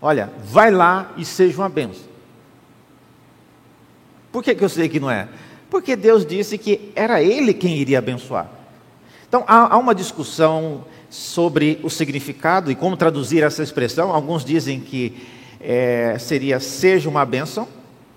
[0.00, 2.06] olha, vai lá e seja uma bênção.
[4.32, 5.28] Por que, que eu sei que não é?
[5.68, 8.50] Porque Deus disse que era Ele quem iria abençoar.
[9.28, 14.10] Então há, há uma discussão sobre o significado e como traduzir essa expressão.
[14.10, 15.35] Alguns dizem que
[15.68, 17.66] é, seria seja uma bênção,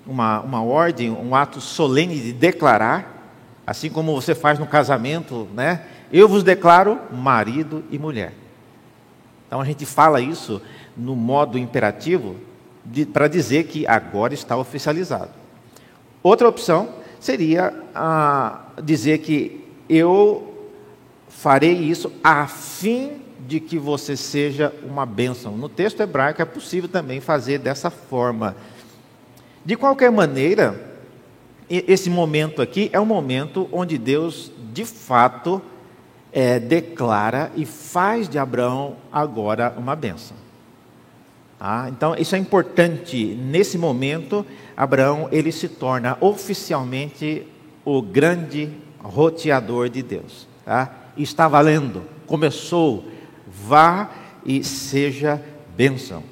[0.06, 3.34] uma, uma ordem, um ato solene de declarar,
[3.66, 5.82] assim como você faz no casamento, né?
[6.14, 8.34] Eu vos declaro marido e mulher.
[9.48, 10.62] Então a gente fala isso
[10.96, 12.36] no modo imperativo
[13.12, 15.32] para dizer que agora está oficializado.
[16.22, 20.70] Outra opção seria ah, dizer que eu
[21.28, 25.58] farei isso a fim de que você seja uma bênção.
[25.58, 28.56] No texto hebraico é possível também fazer dessa forma.
[29.66, 30.80] De qualquer maneira,
[31.68, 35.60] esse momento aqui é um momento onde Deus, de fato,
[36.32, 40.38] é, declara e faz de Abraão agora uma bênção.
[41.58, 41.88] Tá?
[41.90, 43.34] Então, isso é importante.
[43.34, 44.46] Nesse momento,
[44.78, 47.48] Abraão ele se torna oficialmente
[47.84, 50.48] o grande roteador de Deus.
[50.64, 50.94] Tá?
[51.18, 53.04] Está valendo, começou
[53.50, 54.10] vá
[54.46, 55.42] e seja
[55.76, 56.24] bênção.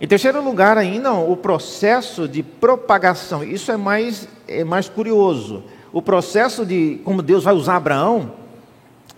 [0.00, 3.42] Em terceiro lugar, ainda, o processo de propagação.
[3.42, 5.64] Isso é mais, é mais curioso.
[5.92, 8.32] O processo de como Deus vai usar Abraão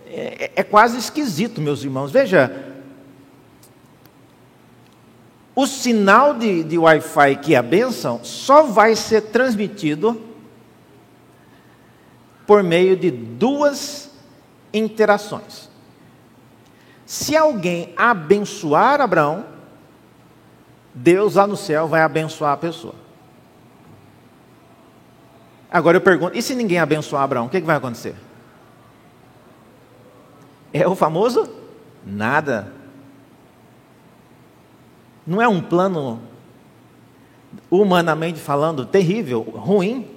[0.07, 2.11] é, é quase esquisito, meus irmãos.
[2.11, 2.73] Veja,
[5.55, 10.19] o sinal de, de Wi-Fi que é a bênção só vai ser transmitido
[12.47, 14.09] por meio de duas
[14.73, 15.70] interações.
[17.11, 19.45] Se alguém abençoar Abraão,
[20.95, 22.95] Deus lá no céu vai abençoar a pessoa.
[25.69, 28.15] Agora eu pergunto: e se ninguém abençoar Abraão, o que, que vai acontecer?
[30.71, 31.53] É o famoso
[32.05, 32.71] nada.
[35.27, 36.21] Não é um plano,
[37.69, 40.09] humanamente falando, terrível, ruim.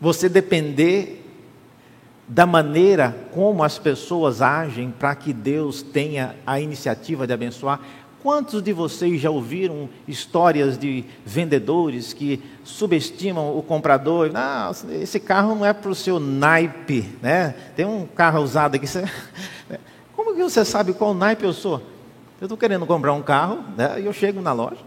[0.00, 1.23] Você depender
[2.26, 7.80] da maneira como as pessoas agem para que Deus tenha a iniciativa de abençoar.
[8.22, 14.32] Quantos de vocês já ouviram histórias de vendedores que subestimam o comprador?
[14.32, 17.54] Não, esse carro não é para o seu naipe, né?
[17.76, 18.86] Tem um carro usado aqui.
[18.86, 19.04] Você...
[20.16, 21.82] Como que você sabe qual naipe eu sou?
[22.40, 24.00] Eu estou querendo comprar um carro, né?
[24.00, 24.80] E eu chego na loja.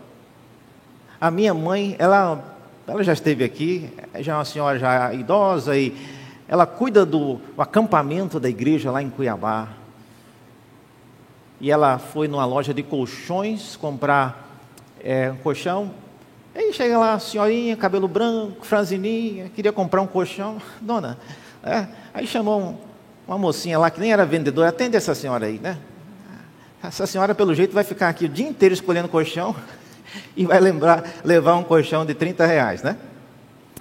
[1.21, 3.88] A minha mãe, ela, ela já esteve aqui,
[4.19, 5.95] já é uma senhora já idosa e
[6.47, 9.69] ela cuida do acampamento da igreja lá em Cuiabá.
[11.60, 14.60] E ela foi numa loja de colchões comprar
[15.03, 15.91] é, um colchão.
[16.55, 20.62] Aí chega lá, senhorinha, cabelo branco, franzininha, queria comprar um colchão.
[20.79, 21.17] Dona,
[21.63, 22.77] é, aí chamou um,
[23.27, 25.77] uma mocinha lá que nem era vendedora, atende essa senhora aí, né?
[26.81, 29.55] Essa senhora, pelo jeito, vai ficar aqui o dia inteiro escolhendo colchão
[30.38, 32.95] e vai lembrar, levar um colchão de 30 reais, né?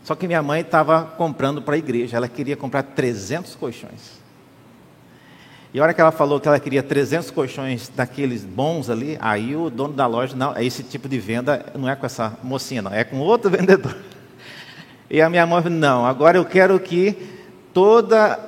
[0.06, 4.20] Só que minha mãe estava comprando para a igreja, ela queria comprar 300 colchões.
[5.74, 9.56] E a hora que ela falou que ela queria 300 colchões daqueles bons ali, aí
[9.56, 12.94] o dono da loja, não, esse tipo de venda não é com essa mocinha, não,
[12.94, 13.96] é com outro vendedor.
[15.10, 17.40] E a minha mãe falou, não, agora eu quero que
[17.74, 18.38] toda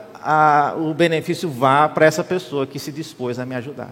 [0.76, 3.90] o benefício vá para essa pessoa que se dispôs a me ajudar.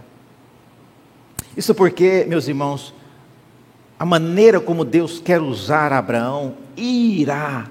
[1.56, 2.94] Isso porque, meus irmãos,
[3.98, 7.66] a maneira como Deus quer usar Abraão irá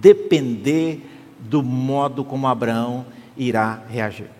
[0.00, 1.06] depender
[1.38, 3.06] do modo como Abraão
[3.36, 4.30] irá reagir.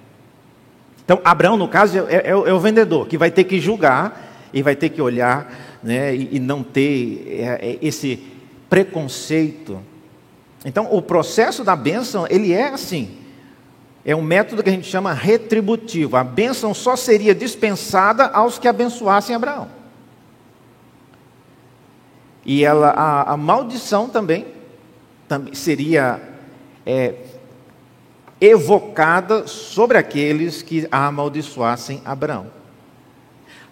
[1.05, 4.63] Então, Abraão, no caso, é, é, é, o vendedor que vai ter que julgar e
[4.63, 8.23] vai ter que olhar né, e, e não ter é, é, esse
[8.69, 9.81] preconceito.
[10.65, 13.17] Então, o processo da bênção, ele é assim.
[14.05, 16.17] É um método que a gente chama retributivo.
[16.17, 19.80] A bênção só seria dispensada aos que abençoassem Abraão.
[22.51, 24.45] E ela, a, a maldição também,
[25.29, 26.21] também seria
[26.85, 27.15] é,
[28.41, 32.49] evocada sobre aqueles que amaldiçoassem Abraão.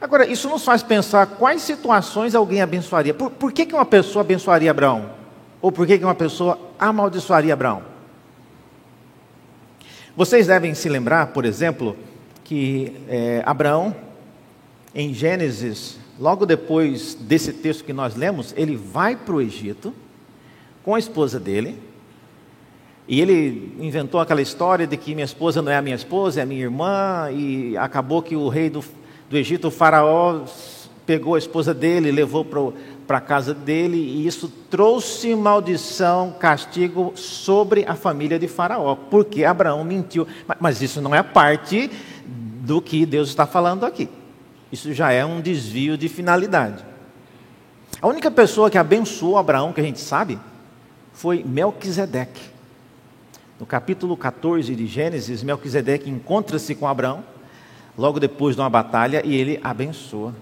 [0.00, 3.12] Agora, isso nos faz pensar quais situações alguém abençoaria.
[3.12, 5.10] Por, por que, que uma pessoa abençoaria Abraão?
[5.60, 7.82] Ou por que, que uma pessoa amaldiçoaria Abraão?
[10.16, 11.96] Vocês devem se lembrar, por exemplo,
[12.44, 13.92] que é, Abraão,
[14.94, 19.94] em Gênesis logo depois desse texto que nós lemos, ele vai para o Egito
[20.82, 21.78] com a esposa dele.
[23.06, 26.42] E ele inventou aquela história de que minha esposa não é a minha esposa, é
[26.42, 28.84] a minha irmã, e acabou que o rei do,
[29.30, 30.44] do Egito, o faraó,
[31.06, 37.82] pegou a esposa dele, levou para a casa dele, e isso trouxe maldição, castigo sobre
[37.86, 40.26] a família de faraó, porque Abraão mentiu.
[40.46, 41.90] Mas, mas isso não é parte
[42.60, 44.06] do que Deus está falando aqui.
[44.70, 46.84] Isso já é um desvio de finalidade.
[48.00, 50.38] A única pessoa que abençoou Abraão, que a gente sabe,
[51.12, 52.42] foi Melquisedeque.
[53.58, 57.24] No capítulo 14 de Gênesis, Melquisedeque encontra-se com Abraão,
[57.96, 60.32] logo depois de uma batalha, e ele abençoa.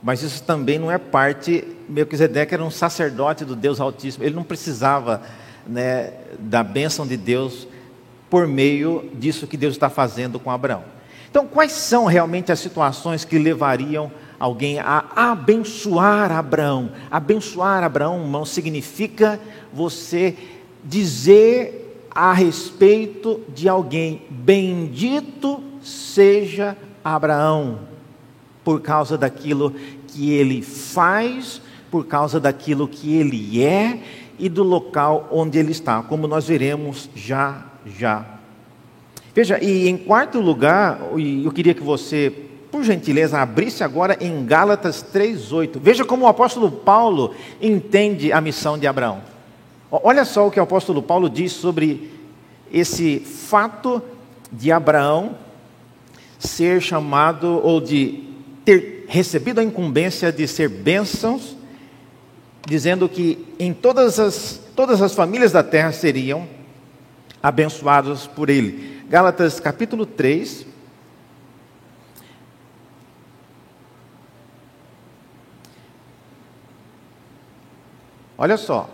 [0.00, 1.66] Mas isso também não é parte.
[1.88, 5.22] Melquisedeque era um sacerdote do Deus Altíssimo, ele não precisava
[5.66, 7.66] né, da bênção de Deus
[8.30, 10.97] por meio disso que Deus está fazendo com Abraão.
[11.30, 16.90] Então, quais são realmente as situações que levariam alguém a abençoar Abraão?
[17.10, 19.38] Abençoar Abraão, irmão, significa
[19.72, 20.36] você
[20.84, 27.80] dizer a respeito de alguém: Bendito seja Abraão,
[28.64, 29.74] por causa daquilo
[30.06, 31.60] que ele faz,
[31.90, 34.00] por causa daquilo que ele é
[34.38, 38.37] e do local onde ele está, como nós veremos já já.
[39.38, 40.98] Veja, e em quarto lugar,
[41.44, 42.32] eu queria que você,
[42.72, 45.78] por gentileza, abrisse agora em Gálatas 3:8.
[45.78, 47.32] Veja como o apóstolo Paulo
[47.62, 49.20] entende a missão de Abraão.
[49.92, 52.10] Olha só o que o apóstolo Paulo diz sobre
[52.72, 54.02] esse fato
[54.50, 55.36] de Abraão
[56.36, 58.24] ser chamado ou de
[58.64, 61.56] ter recebido a incumbência de ser bênçãos,
[62.66, 66.44] dizendo que em todas as, todas as famílias da terra seriam
[67.40, 68.97] abençoadas por ele.
[69.08, 70.66] Gálatas capítulo 3.
[78.36, 78.90] Olha só,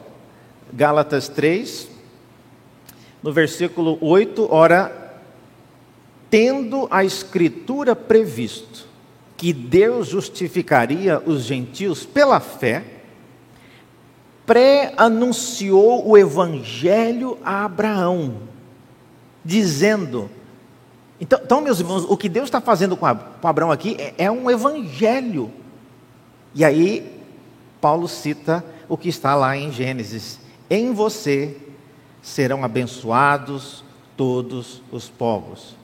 [0.72, 1.88] Gálatas 3,
[3.20, 5.20] no versículo 8, ora,
[6.30, 8.86] tendo a Escritura previsto
[9.36, 12.84] que Deus justificaria os gentios pela fé,
[14.46, 18.53] pré-anunciou o Evangelho a Abraão,
[19.44, 20.30] dizendo:
[21.20, 24.50] então, então, meus irmãos, o que Deus está fazendo com Abraão aqui é, é um
[24.50, 25.50] Evangelho.
[26.54, 27.20] E aí,
[27.80, 31.56] Paulo cita o que está lá em Gênesis: Em você
[32.20, 33.84] serão abençoados
[34.16, 35.76] todos os povos.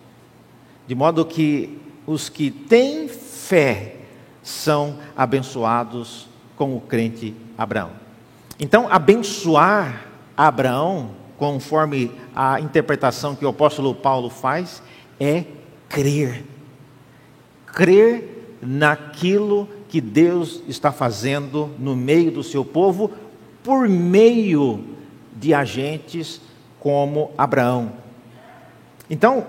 [0.87, 3.97] De modo que os que têm fé
[4.43, 7.93] são abençoados com o crente Abraão.
[8.59, 10.07] Então, abençoar
[10.37, 14.83] Abraão, conforme a interpretação que o apóstolo Paulo faz,
[15.19, 15.45] é
[15.89, 16.45] crer.
[17.65, 23.11] Crer naquilo que Deus está fazendo no meio do seu povo
[23.65, 24.85] por meio
[25.35, 26.43] de agentes
[26.79, 27.93] como Abraão.
[29.09, 29.47] Então,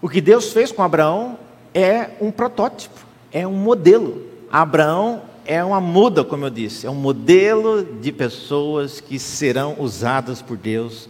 [0.00, 1.38] o que Deus fez com Abraão
[1.74, 4.22] é um protótipo, é um modelo.
[4.50, 10.40] Abraão é uma muda, como eu disse, é um modelo de pessoas que serão usadas
[10.40, 11.08] por Deus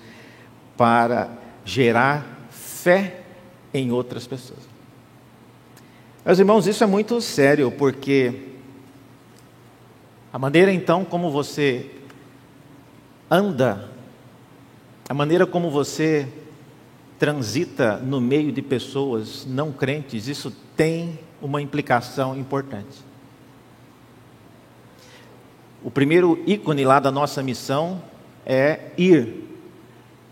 [0.76, 1.30] para
[1.64, 3.20] gerar fé
[3.72, 4.60] em outras pessoas.
[6.24, 8.48] Meus irmãos, isso é muito sério, porque
[10.32, 11.90] a maneira então como você
[13.30, 13.92] anda
[15.08, 16.26] a maneira como você
[17.18, 23.11] transita no meio de pessoas não crentes, isso tem uma implicação importante.
[25.84, 28.02] O primeiro ícone lá da nossa missão
[28.46, 29.42] é ir.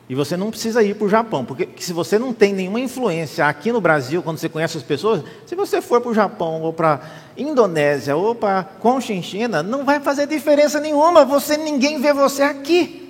[0.08, 3.46] E você não precisa ir para o Japão, porque se você não tem nenhuma influência
[3.46, 6.72] aqui no Brasil, quando você conhece as pessoas, se você for para o Japão, ou
[6.72, 7.00] para
[7.36, 13.00] Indonésia, ou para Conchinchina, não vai fazer diferença nenhuma, você ninguém vê você aqui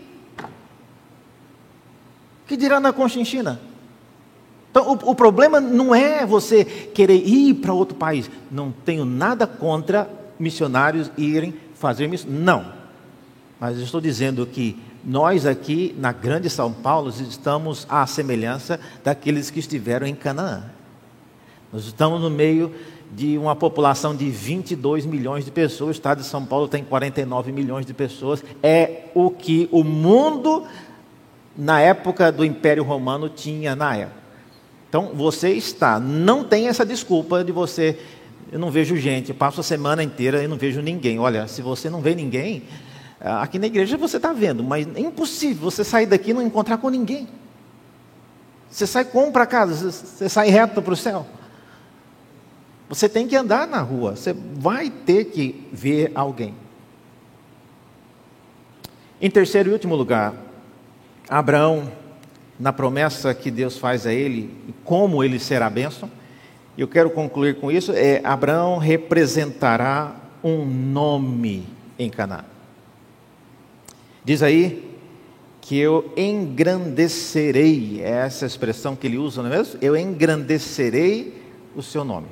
[2.51, 3.61] que dirá na Conchinchina?
[4.73, 8.29] Então, o, o, problema não é você querer ir para outro país.
[8.51, 12.29] Não tenho nada contra missionários irem fazer isso.
[12.31, 12.73] Não.
[13.59, 19.59] Mas estou dizendo que nós aqui na Grande São Paulo estamos à semelhança daqueles que
[19.59, 20.65] estiveram em Canaã.
[21.73, 22.73] Nós estamos no meio
[23.13, 25.89] de uma população de 22 milhões de pessoas.
[25.89, 28.45] O estado de São Paulo tem 49 milhões de pessoas.
[28.63, 30.65] É o que o mundo
[31.57, 34.21] na época do Império Romano tinha na época.
[34.89, 37.99] Então você está, não tem essa desculpa de você,
[38.51, 41.19] eu não vejo gente, passo a semana inteira e não vejo ninguém.
[41.19, 42.65] Olha, se você não vê ninguém,
[43.21, 46.43] ah, aqui na igreja você está vendo, mas é impossível você sair daqui e não
[46.43, 47.29] encontrar com ninguém.
[48.69, 49.91] Você sai como para casa?
[49.91, 51.27] Você sai reto para o céu?
[52.89, 56.55] Você tem que andar na rua, você vai ter que ver alguém.
[59.21, 60.35] Em terceiro e último lugar,
[61.29, 61.93] Abraão,
[62.59, 66.11] na promessa que Deus faz a ele, como ele será bênção,
[66.77, 71.67] eu quero concluir com isso, é Abraão representará um nome
[71.99, 72.45] em Canaã.
[74.25, 74.91] Diz aí
[75.61, 79.79] que eu engrandecerei, é essa expressão que ele usa, não é mesmo?
[79.83, 81.41] Eu engrandecerei
[81.77, 82.29] o seu nome.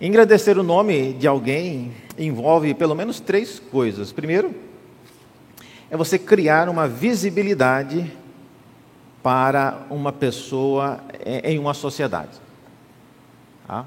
[0.00, 4.12] Engrandecer o nome de alguém envolve pelo menos três coisas.
[4.12, 4.54] Primeiro,
[5.90, 8.12] é você criar uma visibilidade
[9.28, 11.00] para uma pessoa
[11.44, 12.30] em uma sociedade.
[13.66, 13.84] Tá?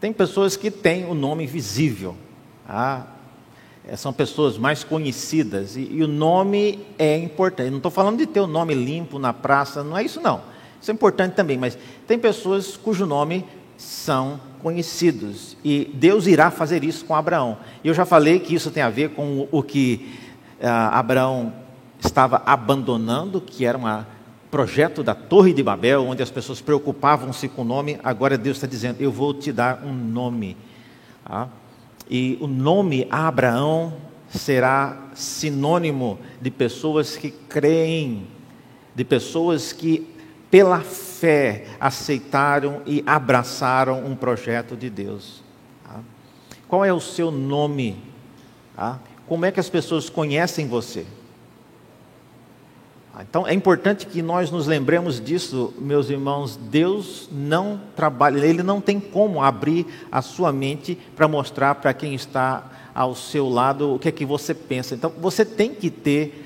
[0.00, 2.16] Tem pessoas que têm o nome visível,
[2.66, 3.06] tá?
[3.86, 7.70] É, são pessoas mais conhecidas e, e o nome é importante.
[7.70, 10.42] não estou falando de ter o nome limpo na praça, não é isso não.
[10.82, 13.44] Isso é importante também, mas tem pessoas cujo nome
[13.76, 17.58] são conhecidos e Deus irá fazer isso com Abraão.
[17.84, 20.18] Eu já falei que isso tem a ver com o que
[20.60, 21.52] ah, Abraão
[22.00, 23.86] estava abandonando, que era um
[24.56, 28.66] projeto da Torre de Babel, onde as pessoas preocupavam-se com o nome, agora Deus está
[28.66, 30.56] dizendo: Eu vou te dar um nome.
[31.26, 31.48] Ah,
[32.08, 33.92] e o nome Abraão
[34.30, 38.26] será sinônimo de pessoas que creem,
[38.94, 40.08] de pessoas que,
[40.50, 45.42] pela fé, aceitaram e abraçaram um projeto de Deus.
[45.86, 46.00] Ah,
[46.66, 48.02] qual é o seu nome?
[48.74, 51.04] Ah, como é que as pessoas conhecem você?
[53.22, 56.56] Então é importante que nós nos lembremos disso, meus irmãos.
[56.56, 62.14] Deus não trabalha, Ele não tem como abrir a sua mente para mostrar para quem
[62.14, 64.94] está ao seu lado o que é que você pensa.
[64.94, 66.44] Então você tem que ter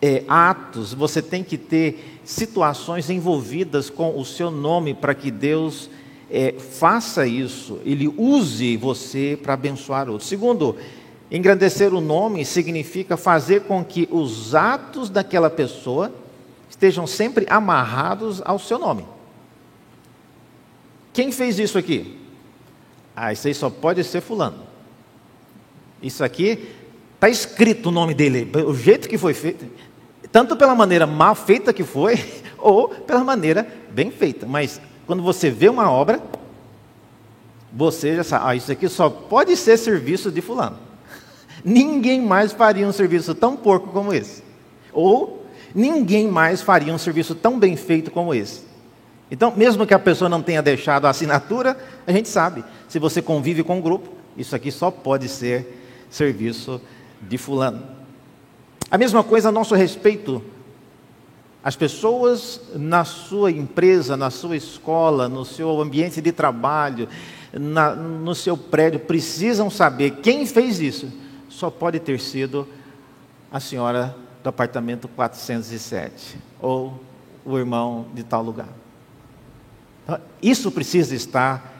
[0.00, 5.88] é, atos, você tem que ter situações envolvidas com o seu nome para que Deus
[6.30, 10.28] é, faça isso, Ele use você para abençoar outros.
[10.28, 10.76] Segundo,
[11.32, 16.12] engrandecer o nome significa fazer com que os atos daquela pessoa
[16.68, 19.04] estejam sempre amarrados ao seu nome.
[21.12, 22.18] Quem fez isso aqui?
[23.16, 24.62] Ah, isso aí só pode ser Fulano.
[26.02, 26.68] Isso aqui
[27.14, 29.66] está escrito o nome dele, o jeito que foi feito
[30.32, 32.18] tanto pela maneira mal feita que foi,
[32.58, 34.46] ou pela maneira bem feita.
[34.46, 36.20] Mas quando você vê uma obra,
[37.70, 40.78] você já sabe, ah, isso aqui só pode ser serviço de fulano.
[41.64, 44.42] Ninguém mais faria um serviço tão porco como esse.
[44.92, 48.62] Ou ninguém mais faria um serviço tão bem feito como esse.
[49.30, 53.22] Então, mesmo que a pessoa não tenha deixado a assinatura, a gente sabe, se você
[53.22, 56.80] convive com um grupo, isso aqui só pode ser serviço
[57.20, 57.82] de fulano.
[58.90, 60.42] A mesma coisa a nosso respeito.
[61.64, 67.08] As pessoas na sua empresa, na sua escola, no seu ambiente de trabalho,
[67.52, 71.10] na, no seu prédio, precisam saber quem fez isso.
[71.52, 72.66] Só pode ter sido
[73.50, 76.98] a senhora do apartamento 407 ou
[77.44, 78.68] o irmão de tal lugar.
[80.02, 81.70] Então, isso precisa estar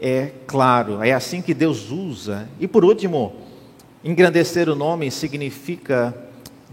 [0.00, 2.48] é claro, é assim que Deus usa.
[2.60, 3.34] E por último,
[4.04, 6.14] engrandecer o nome significa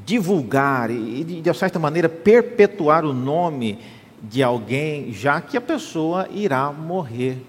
[0.05, 3.79] divulgar e, de certa maneira, perpetuar o nome
[4.21, 7.41] de alguém, já que a pessoa irá morrer.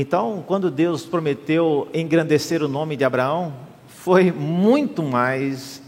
[0.00, 3.52] Então, quando Deus prometeu engrandecer o nome de Abraão,
[3.88, 5.82] foi muito mais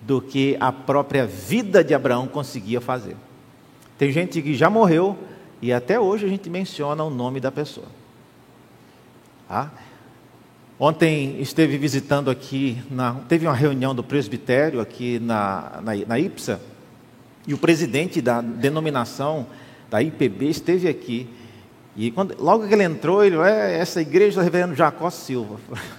[0.00, 3.16] do que a própria vida de Abraão conseguia fazer.
[3.98, 5.18] Tem gente que já morreu
[5.60, 7.88] e até hoje a gente menciona o nome da pessoa.
[9.48, 9.72] Tá?
[10.78, 16.60] Ontem esteve visitando aqui, na, teve uma reunião do presbitério aqui na, na, na IPSA,
[17.44, 19.48] e o presidente da denominação
[19.90, 21.28] da IPB esteve aqui.
[21.98, 25.58] E quando, logo que ele entrou, ele é essa igreja do reverendo Jacó Silva.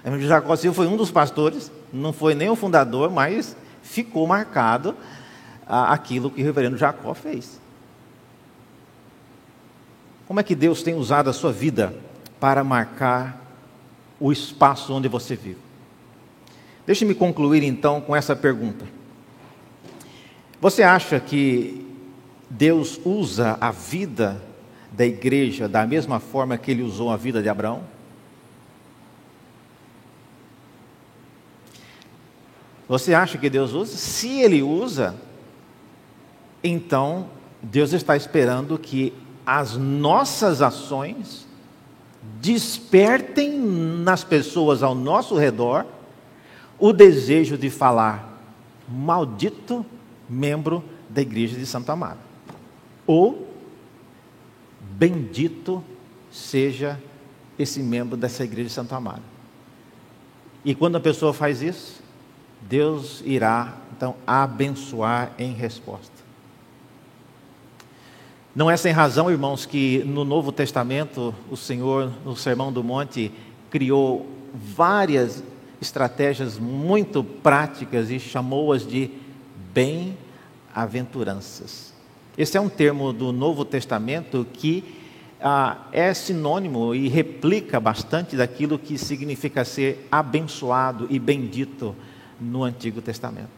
[0.00, 4.26] O reverendo Jacó Silva foi um dos pastores, não foi nem o fundador, mas ficou
[4.26, 4.96] marcado
[5.66, 7.60] ah, aquilo que o reverendo Jacó fez.
[10.26, 11.94] Como é que Deus tem usado a sua vida
[12.40, 13.40] para marcar
[14.18, 15.58] o espaço onde você vive.
[16.86, 18.84] Deixe-me concluir então com essa pergunta.
[20.60, 21.86] Você acha que
[22.48, 24.49] Deus usa a vida
[24.92, 27.82] da igreja da mesma forma que ele usou a vida de Abraão?
[32.88, 33.96] Você acha que Deus usa?
[33.96, 35.14] Se ele usa,
[36.62, 37.28] então
[37.62, 39.12] Deus está esperando que
[39.46, 41.46] as nossas ações
[42.40, 45.86] despertem nas pessoas ao nosso redor
[46.78, 48.40] o desejo de falar,
[48.88, 49.84] maldito
[50.28, 52.18] membro da igreja de Santa Amaro.
[53.06, 53.49] Ou,
[55.00, 55.82] bendito
[56.30, 57.00] seja
[57.58, 59.22] esse membro dessa igreja de Santa Amaro.
[60.62, 62.02] E quando a pessoa faz isso,
[62.60, 66.20] Deus irá então abençoar em resposta.
[68.54, 73.32] Não é sem razão, irmãos, que no Novo Testamento o Senhor, no Sermão do Monte,
[73.70, 75.42] criou várias
[75.80, 79.10] estratégias muito práticas e chamou-as de
[79.72, 81.89] bem-aventuranças.
[82.36, 84.84] Esse é um termo do Novo Testamento que
[85.42, 91.94] ah, é sinônimo e replica bastante daquilo que significa ser abençoado e bendito
[92.40, 93.50] no Antigo Testamento.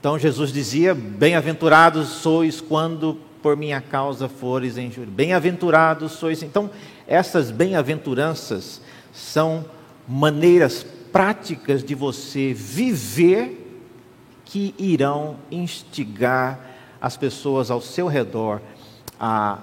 [0.00, 5.14] Então Jesus dizia: Bem-aventurados sois quando por minha causa fores injuriados.
[5.14, 6.42] Bem-aventurados sois.
[6.42, 6.70] Então,
[7.06, 8.80] essas bem-aventuranças
[9.12, 9.64] são
[10.06, 13.64] maneiras práticas de você viver
[14.44, 16.67] que irão instigar
[17.00, 18.60] as pessoas ao seu redor
[19.18, 19.58] a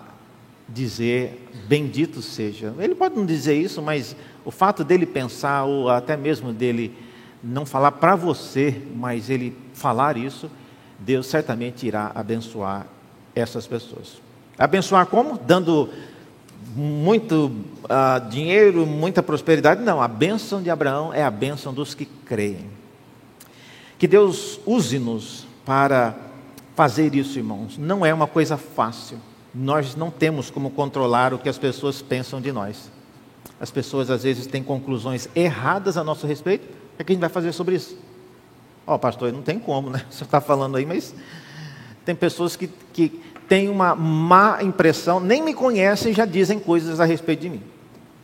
[0.68, 2.74] dizer bendito seja.
[2.80, 6.96] Ele pode não dizer isso, mas o fato dele pensar, ou até mesmo dele
[7.44, 10.50] não falar para você, mas ele falar isso,
[11.00, 12.88] Deus certamente irá abençoar
[13.36, 14.22] essas pessoas.
[14.58, 15.38] Abençoar como?
[15.38, 15.90] Dando
[16.76, 17.52] muito
[17.84, 19.82] uh, dinheiro, muita prosperidade?
[19.82, 22.70] Não, a bênção de Abraão é a bênção dos que creem.
[23.98, 26.16] Que Deus use-nos para
[26.76, 27.78] fazer isso, irmãos.
[27.78, 29.18] Não é uma coisa fácil.
[29.54, 32.92] Nós não temos como controlar o que as pessoas pensam de nós.
[33.60, 36.68] As pessoas às vezes têm conclusões erradas a nosso respeito.
[37.00, 37.98] O que a gente vai fazer sobre isso?
[38.86, 40.06] Ó, oh, pastor, não tem como, né?
[40.12, 41.16] Você está falando aí, mas
[42.04, 47.00] tem pessoas que, que têm uma má impressão, nem me conhecem e já dizem coisas
[47.00, 47.62] a respeito de mim.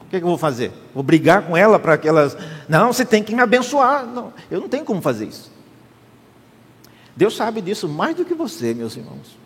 [0.02, 0.72] O que, é que eu vou fazer?
[0.94, 2.38] Vou brigar com ela para que elas.
[2.68, 4.06] Não, você tem que me abençoar.
[4.06, 5.51] Não, eu não tenho como fazer isso.
[7.16, 9.38] Deus sabe disso mais do que você, meus irmãos.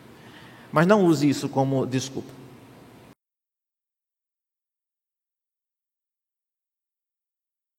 [0.72, 2.30] Mas não use isso como desculpa.